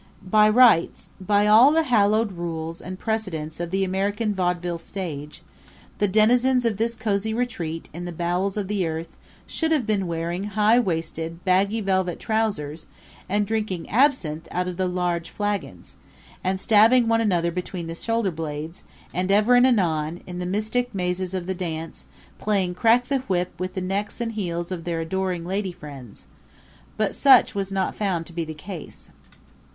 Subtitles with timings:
[0.27, 5.43] By rights by all the hallowed rules and precedents of the American vaudeville stage!
[5.99, 9.09] the denizens of this cozy retreat in the bowels of the earth
[9.45, 12.87] should have been wearing high waisted baggy velvet trousers
[13.29, 15.95] and drinking absinthe out of large flagons,
[16.43, 18.83] and stabbing one another between the shoulder blades,
[19.13, 22.05] and ever and anon, in the mystic mazes of the dance,
[22.39, 26.25] playing crack the whip with the necks and heels of their adoring lady friends;
[26.97, 29.11] but such was not found to be the case.